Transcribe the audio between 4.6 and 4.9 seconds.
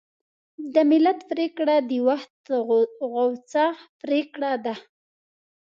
ده.